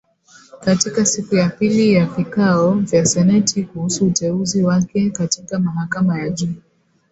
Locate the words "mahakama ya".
5.59-6.29